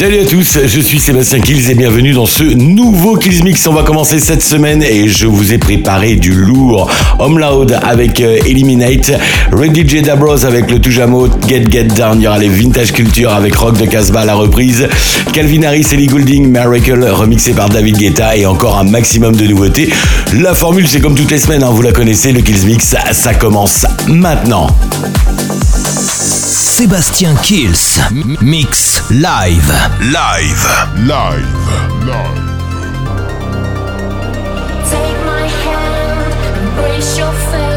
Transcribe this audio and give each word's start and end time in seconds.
Salut 0.00 0.20
à 0.20 0.24
tous, 0.24 0.58
je 0.64 0.80
suis 0.80 0.98
Sébastien 0.98 1.40
Kills 1.40 1.70
et 1.70 1.74
bienvenue 1.74 2.12
dans 2.12 2.24
ce 2.24 2.42
nouveau 2.42 3.18
Kills 3.18 3.44
Mix. 3.44 3.66
On 3.66 3.74
va 3.74 3.82
commencer 3.82 4.18
cette 4.18 4.42
semaine 4.42 4.82
et 4.82 5.08
je 5.08 5.26
vous 5.26 5.52
ai 5.52 5.58
préparé 5.58 6.16
du 6.16 6.32
lourd. 6.32 6.90
Home 7.18 7.38
Loud 7.38 7.78
avec 7.82 8.18
euh, 8.22 8.38
Eliminate, 8.46 9.12
Red 9.52 9.76
DJ 9.76 10.00
Dabros 10.00 10.46
avec 10.46 10.70
le 10.70 10.80
Toujamo, 10.80 11.28
Get 11.46 11.64
Get 11.70 11.84
Down, 11.84 12.18
il 12.18 12.22
y 12.22 12.26
aura 12.28 12.38
les 12.38 12.48
Vintage 12.48 12.94
Culture 12.94 13.34
avec 13.34 13.54
Rock 13.56 13.76
de 13.76 13.84
Casbah 13.84 14.20
à 14.20 14.24
la 14.24 14.36
reprise, 14.36 14.88
Calvin 15.34 15.64
Harris, 15.64 15.88
Ellie 15.92 16.06
Goulding, 16.06 16.48
Miracle 16.50 17.04
remixé 17.04 17.52
par 17.52 17.68
David 17.68 17.98
Guetta 17.98 18.34
et 18.38 18.46
encore 18.46 18.78
un 18.78 18.84
maximum 18.84 19.36
de 19.36 19.44
nouveautés. 19.44 19.90
La 20.32 20.54
formule 20.54 20.88
c'est 20.88 21.00
comme 21.00 21.14
toutes 21.14 21.30
les 21.30 21.38
semaines, 21.38 21.62
hein, 21.62 21.72
vous 21.74 21.82
la 21.82 21.92
connaissez, 21.92 22.32
le 22.32 22.40
Kills 22.40 22.64
Mix, 22.64 22.96
ça 23.12 23.34
commence 23.34 23.84
maintenant. 24.08 24.66
Sébastien 26.22 27.34
Kills. 27.36 27.98
Mix 28.42 29.02
live. 29.10 29.72
Live. 30.12 30.68
Live. 30.96 31.46
Live. 32.04 32.40
Take 34.90 35.24
my 35.24 35.46
hand, 35.46 36.58
embrace 36.58 37.16
your 37.16 37.32
fate. 37.32 37.69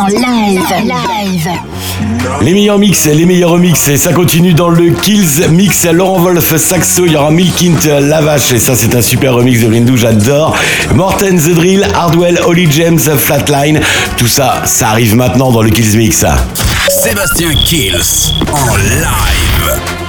En 0.00 0.06
live. 0.06 0.60
live. 0.84 1.48
Les 2.42 2.54
meilleurs 2.54 2.78
mix, 2.78 3.06
les 3.06 3.26
meilleurs 3.26 3.50
remix, 3.50 3.88
et 3.88 3.96
ça 3.96 4.12
continue 4.12 4.54
dans 4.54 4.70
le 4.70 4.90
Kills 4.90 5.48
Mix. 5.50 5.84
Laurent 5.86 6.20
Wolf, 6.20 6.56
Saxo, 6.56 7.04
il 7.06 7.12
y 7.12 7.16
aura 7.16 7.30
Milkint, 7.30 8.00
La 8.00 8.20
Vache, 8.20 8.52
et 8.52 8.58
ça 8.58 8.74
c'est 8.74 8.94
un 8.94 9.02
super 9.02 9.34
remix 9.34 9.60
de 9.60 9.68
Rindou, 9.68 9.96
j'adore. 9.96 10.56
Morten, 10.94 11.38
The 11.38 11.54
Drill, 11.54 11.86
Hardwell, 11.94 12.40
Holly 12.46 12.70
James, 12.70 12.98
Flatline, 12.98 13.80
tout 14.16 14.28
ça, 14.28 14.62
ça 14.64 14.88
arrive 14.88 15.16
maintenant 15.16 15.50
dans 15.50 15.62
le 15.62 15.70
Kills 15.70 15.96
Mix. 15.96 16.24
Sébastien 16.88 17.50
Kills 17.54 18.32
en 18.52 18.76
live. 18.76 19.99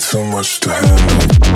so 0.00 0.24
much 0.24 0.60
to 0.60 0.70
handle. 0.70 1.47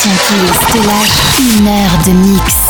Sébastien 0.00 0.12
Kills 0.28 0.66
te 0.72 0.86
lâche 0.86 1.58
une 1.58 1.68
heure 1.68 1.98
de 2.06 2.12
mix. 2.12 2.69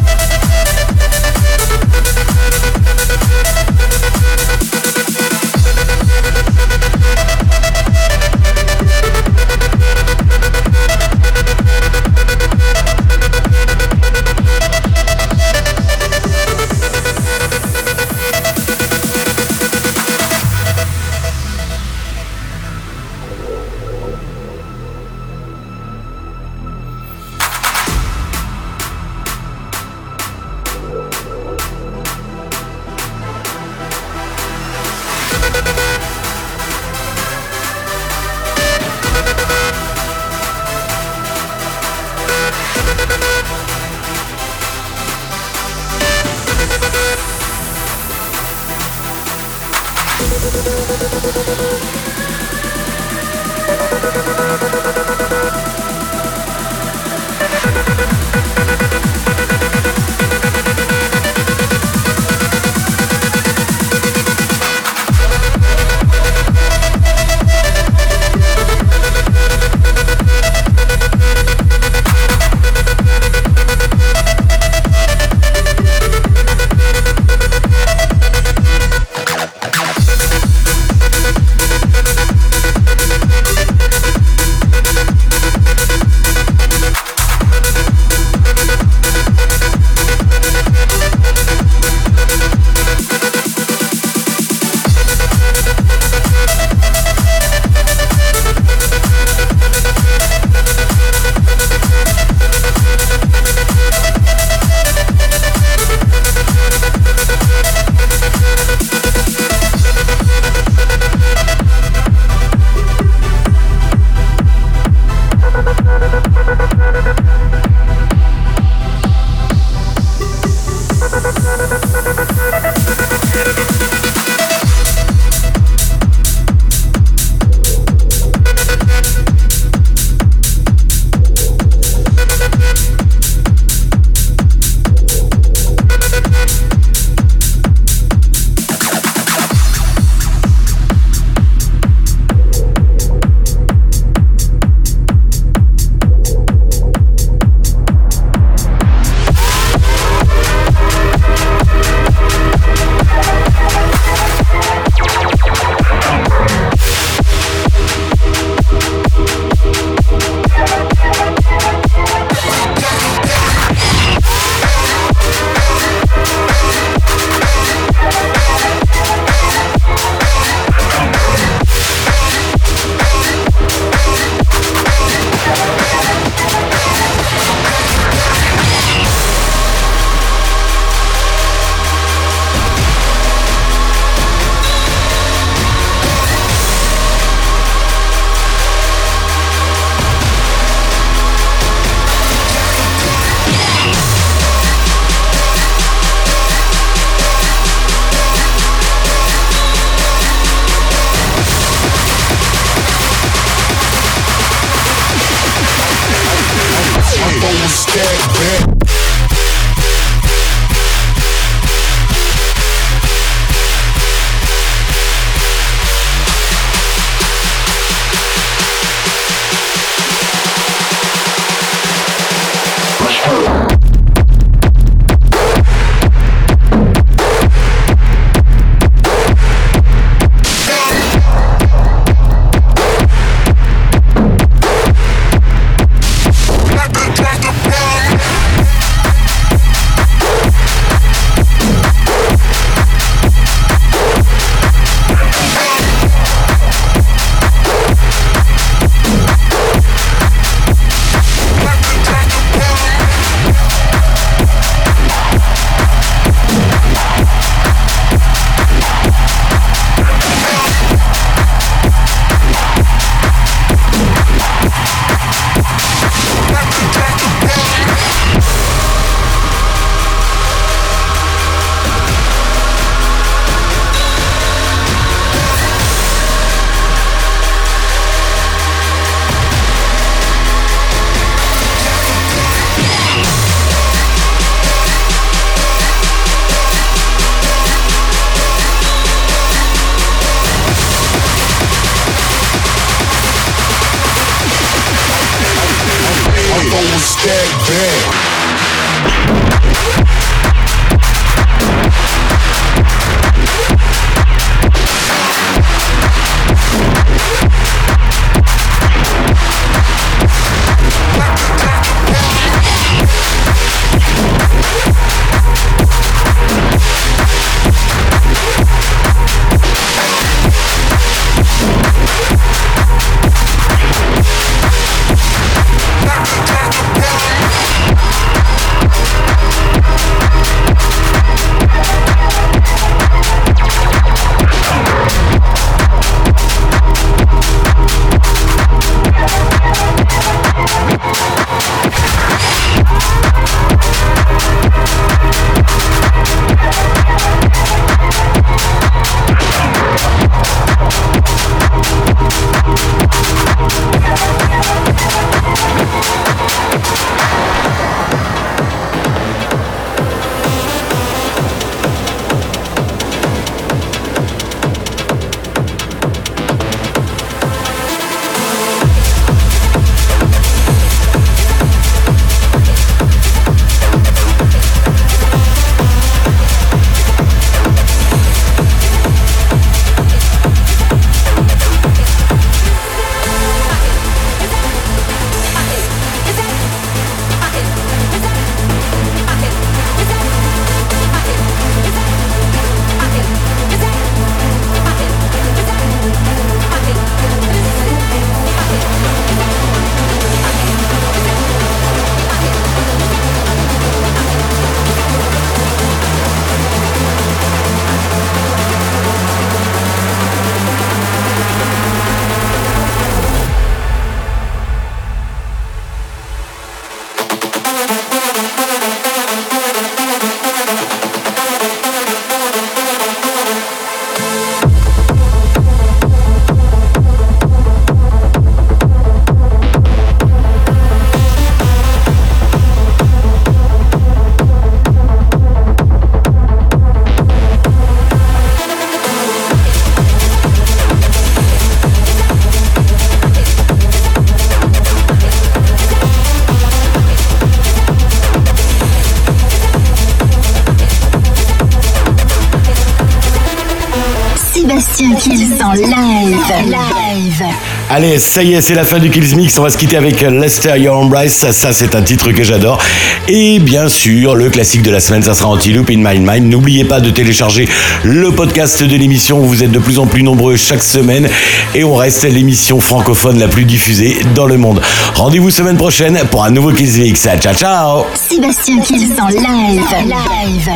Allez, 457.93 458.19
ça 458.19 458.41
y 458.41 458.53
est, 458.53 458.61
c'est 458.61 458.73
la 458.73 458.85
fin 458.85 458.99
du 458.99 459.09
Kills 459.09 459.35
Mix. 459.35 459.59
On 459.59 459.63
va 459.63 459.69
se 459.69 459.77
quitter 459.77 459.97
avec 459.97 460.21
Lester 460.21 460.79
Your 460.79 460.95
Embrace. 460.95 461.33
Ça, 461.33 461.51
ça, 461.51 461.73
c'est 461.73 461.93
un 461.93 462.01
titre 462.01 462.31
que 462.31 462.41
j'adore. 462.41 462.81
Et 463.27 463.59
bien 463.59 463.89
sûr, 463.89 464.33
le 464.33 464.49
classique 464.49 464.81
de 464.81 464.91
la 464.91 465.01
semaine, 465.01 465.21
ça 465.21 465.33
sera 465.33 465.49
Antiloop 465.49 465.89
in 465.89 465.97
My 465.97 466.17
Mind. 466.17 466.49
N'oubliez 466.49 466.85
pas 466.85 467.01
de 467.01 467.09
télécharger 467.09 467.67
le 468.03 468.31
podcast 468.31 468.81
de 468.81 468.95
l'émission. 468.95 469.39
Vous 469.39 469.61
êtes 469.61 469.71
de 469.71 469.79
plus 469.79 469.99
en 469.99 470.07
plus 470.07 470.23
nombreux 470.23 470.55
chaque 470.55 470.83
semaine. 470.83 471.27
Et 471.75 471.83
on 471.83 471.95
reste 471.95 472.23
l'émission 472.23 472.79
francophone 472.79 473.37
la 473.37 473.49
plus 473.49 473.65
diffusée 473.65 474.19
dans 474.35 474.45
le 474.45 474.55
monde. 474.55 474.81
Rendez-vous 475.15 475.51
semaine 475.51 475.75
prochaine 475.75 476.17
pour 476.31 476.45
un 476.45 476.51
nouveau 476.51 476.71
Kills 476.71 477.01
Mix. 477.01 477.27
Ciao, 477.41 477.53
ciao 477.53 478.05
Sébastien 478.13 478.79
Kills 478.79 479.19
en 479.19 479.27
live. 479.27 479.83
Live. 480.07 480.69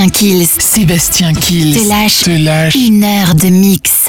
Sébastien 0.00 0.08
Kills. 0.08 0.48
Sébastien 0.58 1.32
Kills. 1.34 1.74
Te 1.74 1.88
lâche 1.88 2.22
te 2.22 2.30
lâche. 2.30 2.74
une 2.74 3.04
heure 3.04 3.34
de 3.34 3.48
mix. 3.48 3.89